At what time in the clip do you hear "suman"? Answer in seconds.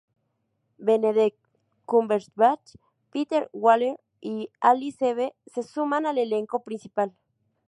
5.61-6.07